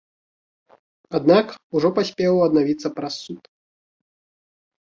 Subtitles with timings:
[1.19, 1.47] Аднак,
[1.79, 3.41] ужо паспеў аднавіцца праз суд.